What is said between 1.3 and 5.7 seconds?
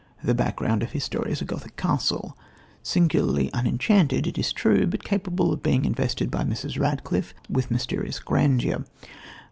is a Gothic castle, singularly unenchanted it is true, but capable of